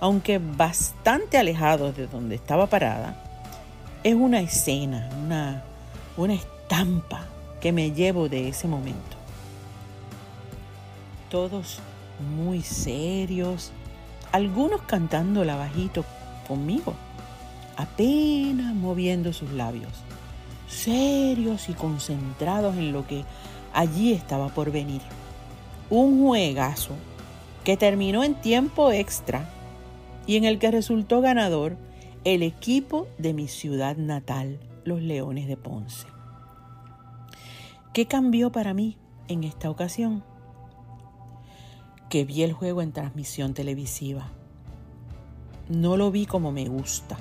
aunque 0.00 0.38
bastante 0.38 1.36
alejados 1.36 1.94
de 1.94 2.06
donde 2.06 2.36
estaba 2.36 2.66
parada, 2.68 3.22
es 4.02 4.14
una 4.14 4.40
escena, 4.40 5.10
una, 5.22 5.62
una 6.16 6.32
estampa 6.32 7.26
que 7.60 7.72
me 7.72 7.92
llevo 7.92 8.30
de 8.30 8.48
ese 8.48 8.66
momento. 8.66 9.18
Todos 11.28 11.80
muy 12.34 12.62
serios, 12.62 13.72
algunos 14.32 14.80
cantándola 14.82 15.56
bajito 15.56 16.02
conmigo, 16.48 16.94
apenas 17.76 18.74
moviendo 18.74 19.34
sus 19.34 19.50
labios, 19.50 20.03
serios 20.74 21.68
y 21.68 21.74
concentrados 21.74 22.76
en 22.76 22.92
lo 22.92 23.06
que 23.06 23.24
allí 23.72 24.12
estaba 24.12 24.48
por 24.48 24.70
venir. 24.70 25.00
Un 25.90 26.22
juegazo 26.22 26.94
que 27.64 27.76
terminó 27.76 28.24
en 28.24 28.34
tiempo 28.34 28.92
extra 28.92 29.48
y 30.26 30.36
en 30.36 30.44
el 30.44 30.58
que 30.58 30.70
resultó 30.70 31.20
ganador 31.20 31.76
el 32.24 32.42
equipo 32.42 33.06
de 33.18 33.34
mi 33.34 33.48
ciudad 33.48 33.96
natal, 33.96 34.58
los 34.84 35.00
Leones 35.00 35.46
de 35.46 35.56
Ponce. 35.56 36.06
¿Qué 37.92 38.06
cambió 38.06 38.50
para 38.50 38.74
mí 38.74 38.96
en 39.28 39.44
esta 39.44 39.70
ocasión? 39.70 40.24
Que 42.08 42.24
vi 42.24 42.42
el 42.42 42.52
juego 42.52 42.82
en 42.82 42.92
transmisión 42.92 43.54
televisiva. 43.54 44.32
No 45.68 45.96
lo 45.96 46.10
vi 46.10 46.26
como 46.26 46.52
me 46.52 46.66
gusta, 46.66 47.16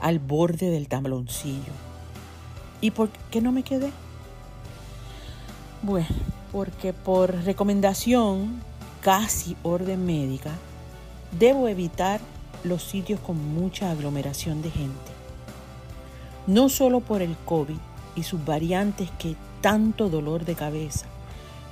al 0.00 0.18
borde 0.18 0.70
del 0.70 0.88
tabloncillo. 0.88 1.87
¿Y 2.80 2.90
por 2.92 3.08
qué 3.30 3.40
no 3.40 3.52
me 3.52 3.62
quedé? 3.62 3.90
Bueno, 5.82 6.08
porque 6.52 6.92
por 6.92 7.34
recomendación, 7.44 8.60
casi 9.00 9.56
orden 9.62 10.06
médica, 10.06 10.52
debo 11.38 11.68
evitar 11.68 12.20
los 12.64 12.82
sitios 12.82 13.20
con 13.20 13.36
mucha 13.54 13.90
aglomeración 13.90 14.62
de 14.62 14.70
gente. 14.70 15.12
No 16.46 16.68
solo 16.68 17.00
por 17.00 17.22
el 17.22 17.36
COVID 17.44 17.78
y 18.16 18.22
sus 18.22 18.44
variantes 18.44 19.10
que 19.18 19.36
tanto 19.60 20.08
dolor 20.08 20.44
de 20.44 20.54
cabeza 20.54 21.06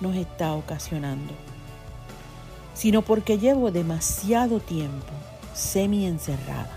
nos 0.00 0.14
está 0.16 0.54
ocasionando, 0.54 1.32
sino 2.74 3.02
porque 3.02 3.38
llevo 3.38 3.70
demasiado 3.70 4.60
tiempo 4.60 5.12
semi 5.54 6.06
encerrada 6.06 6.70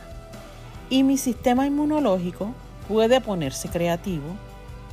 y 0.90 1.04
mi 1.04 1.18
sistema 1.18 1.68
inmunológico 1.68 2.54
puede 2.90 3.22
ponerse 3.22 3.70
creativo 3.70 4.36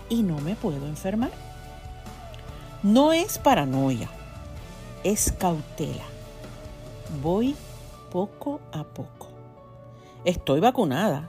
y 0.09 0.22
no 0.22 0.40
me 0.40 0.54
puedo 0.54 0.87
enfermar. 0.87 1.32
No 2.85 3.12
es 3.12 3.38
paranoia, 3.38 4.09
es 5.02 5.32
cautela. 5.32 6.04
Voy 7.20 7.56
poco 8.12 8.61
a 8.72 8.85
poco. 8.85 9.26
Estoy 10.24 10.61
vacunada 10.61 11.28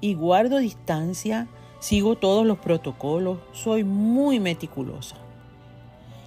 y 0.00 0.14
guardo 0.14 0.58
distancia 0.58 1.48
Sigo 1.78 2.16
todos 2.16 2.46
los 2.46 2.58
protocolos, 2.58 3.38
soy 3.52 3.84
muy 3.84 4.40
meticulosa. 4.40 5.16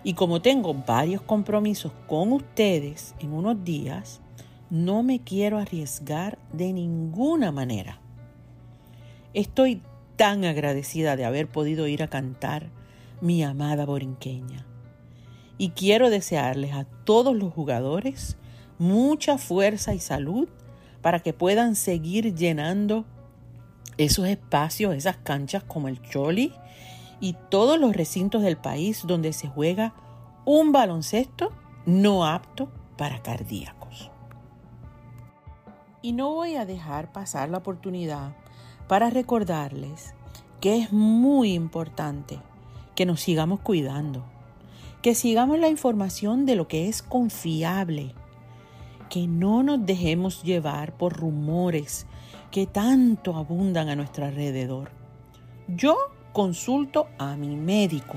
Y 0.04 0.14
como 0.14 0.42
tengo 0.42 0.74
varios 0.74 1.22
compromisos 1.22 1.92
con 2.08 2.32
ustedes 2.32 3.16
en 3.20 3.34
unos 3.34 3.64
días, 3.64 4.22
no 4.70 5.04
me 5.04 5.20
quiero 5.20 5.58
arriesgar 5.58 6.38
de 6.54 6.72
ninguna 6.72 7.52
manera. 7.52 8.00
Estoy 9.34 9.82
tan 10.16 10.44
agradecida 10.44 11.16
de 11.16 11.26
haber 11.26 11.48
podido 11.48 11.88
ir 11.88 12.04
a 12.04 12.08
cantar 12.08 12.70
mi 13.22 13.44
amada 13.44 13.86
borinqueña. 13.86 14.66
Y 15.58 15.70
quiero 15.72 16.10
desearles 16.10 16.74
a 16.74 16.86
todos 17.04 17.36
los 17.36 17.54
jugadores 17.54 18.38
mucha 18.80 19.38
fuerza 19.38 19.94
y 19.94 20.00
salud 20.00 20.48
para 21.02 21.20
que 21.20 21.34
puedan 21.34 21.76
seguir 21.76 22.34
llenando 22.34 23.06
esos 23.98 24.28
espacios, 24.28 24.96
esas 24.96 25.18
canchas 25.18 25.64
como 25.64 25.90
el 25.90 26.02
Choli 26.02 26.54
y 27.20 27.36
todos 27.50 27.80
los 27.80 27.96
recintos 27.96 28.42
del 28.42 28.58
país 28.58 29.04
donde 29.06 29.34
se 29.34 29.48
juega 29.48 29.94
un 30.46 30.72
baloncesto 30.72 31.52
no 31.86 32.26
apto 32.26 32.72
para 32.98 33.22
cardíacos. 33.22 34.10
Y 36.02 36.14
no 36.14 36.34
voy 36.34 36.56
a 36.56 36.66
dejar 36.66 37.12
pasar 37.12 37.50
la 37.50 37.58
oportunidad 37.58 38.32
para 38.90 39.12
recordarles 39.12 40.16
que 40.62 40.80
es 40.80 40.92
muy 40.92 41.54
importante 41.54 42.40
que 42.96 43.06
nos 43.06 43.22
sigamos 43.22 43.60
cuidando, 43.60 44.26
que 45.04 45.14
sigamos 45.14 45.60
la 45.60 45.70
información 45.70 46.48
de 46.48 46.56
lo 46.56 46.68
que 46.68 46.90
es 46.90 47.04
confiable, 47.04 48.16
que 49.08 49.28
no 49.28 49.62
nos 49.62 49.86
dejemos 49.86 50.42
llevar 50.42 50.98
por 50.98 51.14
rumores 51.14 52.08
que 52.50 52.66
tanto 52.66 53.36
abundan 53.36 53.90
a 53.90 53.96
nuestro 53.96 54.26
alrededor. 54.26 54.90
Yo 55.68 55.96
consulto 56.34 57.06
a 57.20 57.36
mi 57.36 57.56
médico, 57.56 58.16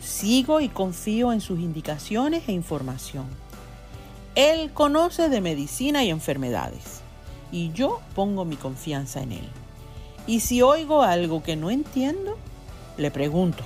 sigo 0.00 0.62
y 0.62 0.70
confío 0.70 1.34
en 1.34 1.42
sus 1.42 1.60
indicaciones 1.60 2.48
e 2.48 2.52
información. 2.52 3.26
Él 4.34 4.72
conoce 4.72 5.28
de 5.28 5.42
medicina 5.42 6.02
y 6.02 6.08
enfermedades 6.08 7.02
y 7.52 7.72
yo 7.72 8.00
pongo 8.14 8.46
mi 8.46 8.56
confianza 8.56 9.22
en 9.22 9.32
él. 9.32 9.57
Y 10.28 10.40
si 10.40 10.60
oigo 10.60 11.02
algo 11.02 11.42
que 11.42 11.56
no 11.56 11.70
entiendo, 11.70 12.36
le 12.98 13.10
pregunto. 13.10 13.64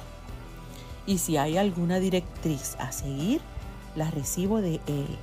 Y 1.07 1.18
si 1.18 1.37
hay 1.37 1.57
alguna 1.57 1.98
directriz 1.98 2.77
a 2.79 2.92
seguir, 2.92 3.40
la 3.96 4.12
recibo 4.12 4.61
de 4.61 4.77
él. 4.87 5.18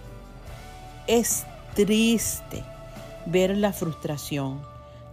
Es 1.07 1.45
triste 1.75 2.61
ver 3.25 3.55
la 3.57 3.71
frustración 3.71 4.59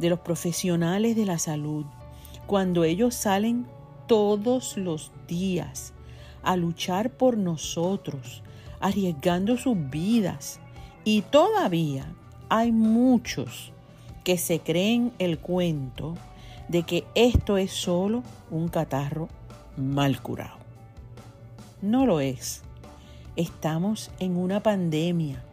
de 0.01 0.11
los 0.11 0.19
profesionales 0.19 1.15
de 1.15 1.27
la 1.27 1.39
salud 1.39 1.85
cuando 2.49 2.83
ellos 2.83 3.15
salen 3.15 3.69
todos 4.09 4.77
los 4.77 5.13
días 5.29 5.93
a 6.43 6.57
luchar 6.57 7.11
por 7.11 7.39
nosotros, 7.39 8.43
arriesgando 8.81 9.57
sus 9.57 9.77
vidas. 9.91 10.59
Y 11.05 11.23
todavía 11.23 12.13
hay 12.49 12.73
muchos 12.73 13.73
que 14.27 14.39
se 14.39 14.59
creen 14.59 15.13
el 15.21 15.39
cuento 15.39 16.17
de 16.67 16.83
que 16.83 17.05
esto 17.15 17.59
es 17.59 17.71
solo 17.71 18.25
un 18.51 18.67
catarro 18.67 19.29
mal 19.77 20.21
curado. 20.21 20.57
No 21.81 22.07
lo 22.07 22.19
es. 22.19 22.63
Estamos 23.37 24.11
en 24.19 24.37
una 24.37 24.65
pandemia 24.65 25.45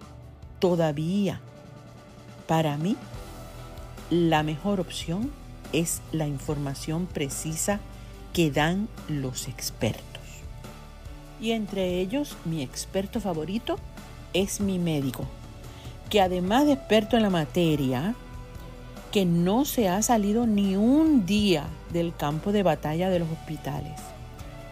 todavía. 0.58 1.40
Para 2.48 2.76
mí, 2.78 2.98
la 4.10 4.42
mejor 4.42 4.80
opción 4.80 5.32
es 5.72 6.02
la 6.12 6.26
información 6.26 7.06
precisa 7.06 7.80
que 8.34 8.50
dan 8.50 8.90
los 9.08 9.48
expertos. 9.48 10.02
Y 11.40 11.52
entre 11.52 12.00
ellos, 12.00 12.38
mi 12.44 12.64
experto 12.64 13.22
favorito 13.22 13.76
es 14.34 14.60
mi 14.60 14.80
médico, 14.80 15.26
que 16.10 16.22
además 16.22 16.66
de 16.66 16.74
experto 16.74 17.18
en 17.18 17.22
la 17.22 17.30
materia, 17.30 18.16
que 19.14 19.26
no 19.26 19.64
se 19.64 19.90
ha 19.90 20.02
salido 20.02 20.48
ni 20.48 20.76
un 20.76 21.28
día 21.28 21.68
del 21.92 22.16
campo 22.16 22.52
de 22.52 22.64
batalla 22.64 23.12
de 23.12 23.20
los 23.20 23.30
hospitales. 23.30 23.94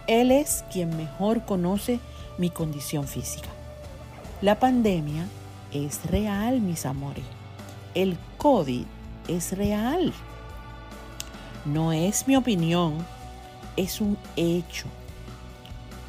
Él 0.08 0.32
es 0.32 0.66
quien 0.74 0.98
mejor 0.98 1.46
conoce 1.46 2.00
mi 2.40 2.50
condición 2.50 3.08
física. 3.08 3.50
La 4.42 4.58
pandemia 4.58 5.28
es 5.72 6.04
real, 6.08 6.60
mis 6.60 6.88
amores. 6.88 7.24
El 7.94 8.18
COVID 8.40 8.86
es 9.28 9.56
real. 9.56 10.12
No 11.64 11.94
es 11.94 12.28
mi 12.28 12.36
opinión, 12.36 12.96
es 13.78 14.02
un 14.02 14.18
hecho. 14.38 14.88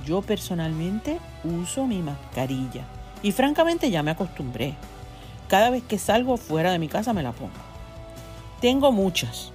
Yo 0.07 0.23
personalmente 0.23 1.19
uso 1.45 1.87
mi 1.87 2.01
mascarilla 2.01 2.85
y 3.23 3.33
francamente 3.33 3.91
ya 3.91 4.03
me 4.03 4.13
acostumbré. 4.13 4.75
Cada 5.49 5.69
vez 5.69 5.83
que 5.83 5.99
salgo 5.99 6.39
fuera 6.39 6.73
de 6.73 6.79
mi 6.79 6.89
casa 6.89 7.13
me 7.13 7.23
la 7.23 7.33
pongo. 7.33 7.72
Tengo 8.63 8.93
muchas, 8.93 9.51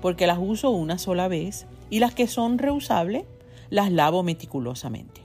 porque 0.00 0.28
las 0.28 0.38
uso 0.40 0.70
una 0.70 0.98
sola 0.98 1.26
vez 1.26 1.66
y 1.90 1.98
las 1.98 2.14
que 2.14 2.28
son 2.28 2.58
reusables 2.58 3.24
las 3.70 3.90
lavo 3.90 4.22
meticulosamente. 4.22 5.20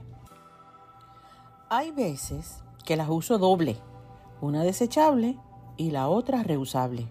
Hay 1.70 1.92
veces 1.92 2.64
que 2.84 2.96
las 2.96 3.08
uso 3.08 3.38
doble, 3.38 3.76
una 4.40 4.64
desechable 4.64 5.36
y 5.76 5.92
la 5.92 6.08
otra 6.08 6.42
reusable. 6.42 7.06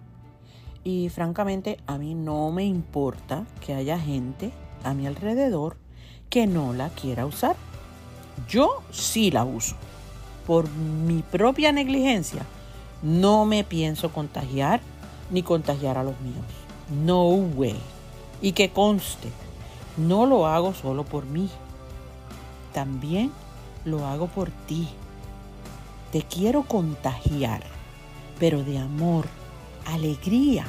Y 0.83 1.07
francamente 1.07 1.77
a 1.87 1.97
mí 1.97 2.13
no 2.13 2.51
me 2.51 2.65
importa 2.65 3.45
que 3.65 3.73
haya 3.73 3.97
gente 3.97 4.51
a 4.83 4.93
mi 4.93 5.07
alrededor 5.07 5.77
que 6.29 6.45
no 6.45 6.73
la 6.73 6.89
quiera 6.89 7.25
usar. 7.25 7.55
Yo 8.49 8.83
sí 8.91 9.31
la 9.31 9.45
uso. 9.45 9.77
Por 10.45 10.69
mi 10.69 11.21
propia 11.21 11.71
negligencia, 11.71 12.45
no 13.01 13.45
me 13.45 13.63
pienso 13.63 14.11
contagiar 14.11 14.81
ni 15.31 15.41
contagiar 15.41 15.97
a 15.97 16.03
los 16.03 16.19
míos. 16.21 16.45
No 17.03 17.29
way. 17.29 17.79
Y 18.41 18.51
que 18.51 18.71
conste, 18.71 19.29
no 19.97 20.25
lo 20.25 20.45
hago 20.45 20.73
solo 20.73 21.03
por 21.03 21.25
mí. 21.25 21.49
También 22.73 23.31
lo 23.85 24.05
hago 24.05 24.27
por 24.27 24.51
ti. 24.67 24.87
Te 26.11 26.23
quiero 26.23 26.63
contagiar, 26.63 27.63
pero 28.39 28.63
de 28.63 28.77
amor, 28.77 29.25
alegría 29.85 30.65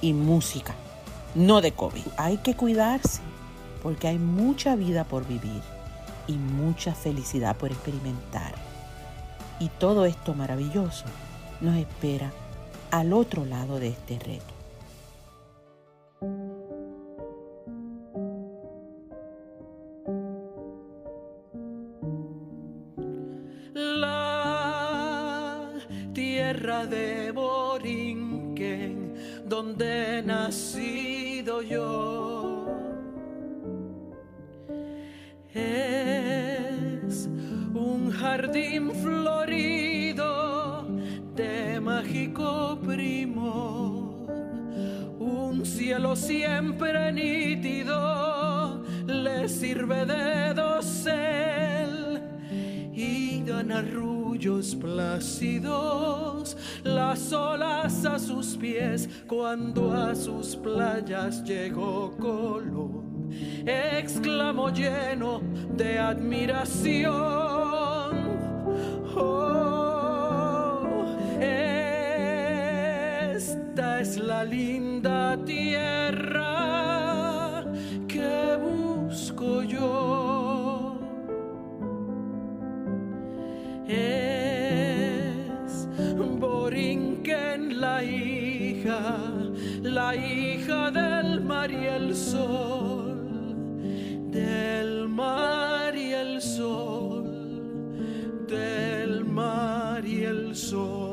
y 0.00 0.12
música, 0.12 0.74
no 1.34 1.60
de 1.60 1.72
COVID. 1.72 2.06
Hay 2.16 2.38
que 2.38 2.54
cuidarse 2.54 3.20
porque 3.82 4.08
hay 4.08 4.18
mucha 4.18 4.76
vida 4.76 5.04
por 5.04 5.26
vivir 5.26 5.62
y 6.28 6.32
mucha 6.32 6.94
felicidad 6.94 7.56
por 7.56 7.72
experimentar. 7.72 8.54
Y 9.58 9.68
todo 9.68 10.04
esto 10.04 10.34
maravilloso 10.34 11.04
nos 11.60 11.76
espera 11.76 12.30
al 12.90 13.12
otro 13.12 13.44
lado 13.44 13.78
de 13.78 13.88
este 13.88 14.18
reto. 14.18 14.55
Siempre 46.76 47.10
nítido 47.10 48.84
le 49.06 49.48
sirve 49.48 50.04
de 50.04 50.52
dosel 50.52 52.20
y 52.92 53.42
dan 53.42 53.72
arrullos 53.72 54.74
plácidos 54.74 56.54
las 56.84 57.32
olas 57.32 58.04
a 58.04 58.18
sus 58.18 58.58
pies 58.58 59.08
cuando 59.26 59.90
a 59.90 60.14
sus 60.14 60.54
playas 60.56 61.42
llegó 61.44 62.14
Colón. 62.18 63.30
Exclamó 63.66 64.68
lleno 64.70 65.40
de 65.76 65.98
admiración. 65.98 67.14
Oh, 69.16 70.84
esta 71.40 72.66
es 74.00 74.18
la 74.18 74.44
linda 74.44 75.36
tierra 75.44 76.25
la 89.82 90.14
hija 90.14 90.90
del 90.90 91.40
mar 91.40 91.70
y 91.70 91.86
el 91.86 92.14
sol, 92.14 93.16
del 94.30 95.08
mar 95.08 95.96
y 95.96 96.12
el 96.12 96.40
sol, 96.40 97.24
del 98.48 99.24
mar 99.24 100.04
y 100.06 100.24
el 100.24 100.54
sol, 100.54 101.05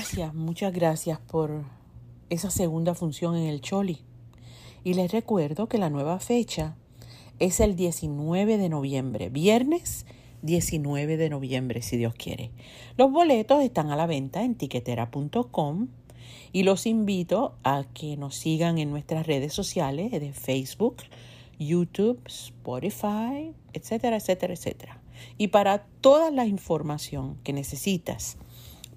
gracias, 0.00 0.32
muchas 0.32 0.72
gracias 0.72 1.18
por 1.18 1.62
esa 2.30 2.50
segunda 2.50 2.94
función 2.94 3.36
en 3.36 3.46
el 3.46 3.60
Choli. 3.60 3.98
Y 4.82 4.94
les 4.94 5.12
recuerdo 5.12 5.68
que 5.68 5.76
la 5.76 5.90
nueva 5.90 6.18
fecha 6.20 6.74
es 7.38 7.60
el 7.60 7.76
19 7.76 8.56
de 8.56 8.70
noviembre, 8.70 9.28
viernes 9.28 10.06
19 10.40 11.18
de 11.18 11.28
noviembre, 11.28 11.82
si 11.82 11.98
Dios 11.98 12.14
quiere. 12.14 12.50
Los 12.96 13.12
boletos 13.12 13.62
están 13.62 13.90
a 13.90 13.96
la 13.96 14.06
venta 14.06 14.42
en 14.42 14.54
tiquetera.com 14.54 15.88
y 16.50 16.62
los 16.62 16.86
invito 16.86 17.56
a 17.62 17.84
que 17.92 18.16
nos 18.16 18.36
sigan 18.36 18.78
en 18.78 18.88
nuestras 18.88 19.26
redes 19.26 19.52
sociales 19.52 20.12
de 20.12 20.32
Facebook, 20.32 20.96
YouTube, 21.58 22.22
Spotify, 22.24 23.52
etcétera, 23.74 24.16
etcétera, 24.16 24.54
etcétera. 24.54 25.02
Y 25.36 25.48
para 25.48 25.84
toda 26.00 26.30
la 26.30 26.46
información 26.46 27.36
que 27.44 27.52
necesitas 27.52 28.38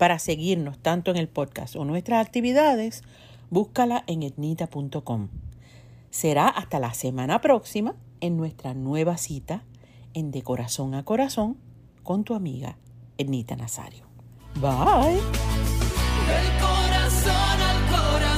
para 0.04 0.20
seguirnos 0.20 0.80
tanto 0.80 1.12
en 1.12 1.18
el 1.18 1.30
podcast 1.30 1.78
o 1.78 1.86
nuestras 1.86 2.20
actividades, 2.28 3.04
búscala 3.50 4.04
en 4.06 4.22
etnita.com. 4.24 5.30
Será 6.10 6.50
hasta 6.50 6.78
la 6.78 6.94
semana 6.94 7.40
próxima 7.40 7.96
en 8.20 8.36
nuestra 8.36 8.74
nueva 8.74 9.16
cita 9.16 9.64
en 10.14 10.32
De 10.32 10.42
Corazón 10.42 10.94
a 10.94 11.06
Corazón 11.06 11.56
con 12.04 12.26
tu 12.26 12.36
amiga 12.36 12.76
Etnita 13.18 13.56
Nazario. 13.56 14.06
Bye. 14.56 15.22
Corazón 16.60 17.62
al 17.62 17.86
corazón. 17.88 18.33